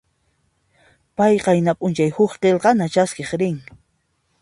[1.17, 3.57] Pay qayna p'unchay huk qillqanata chaskiq rin.